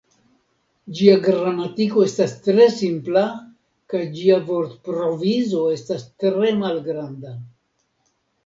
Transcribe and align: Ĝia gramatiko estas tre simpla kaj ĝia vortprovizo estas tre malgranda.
Ĝia 0.99 1.17
gramatiko 1.25 2.05
estas 2.05 2.33
tre 2.47 2.65
simpla 2.79 3.23
kaj 3.93 4.03
ĝia 4.17 4.39
vortprovizo 4.49 5.63
estas 5.77 6.09
tre 6.25 6.53
malgranda. 6.65 7.37